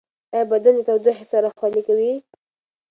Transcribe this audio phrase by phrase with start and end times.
[0.33, 2.13] ایا بدن د تودوخې سره خولې کوي؟